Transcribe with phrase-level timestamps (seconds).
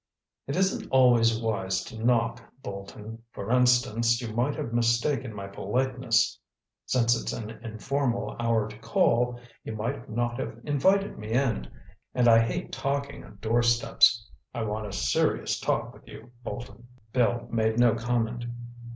[0.47, 3.21] "It isn't always wise to knock, Bolton.
[3.33, 6.39] For instance, you might have mistaken my politeness.
[6.87, 12.39] Since it's an informal hour to call, you might not have invited me in—and I
[12.43, 14.27] hate talking on doorsteps.
[14.55, 18.45] I want a serious talk with you, Bolton." Bill made no comment.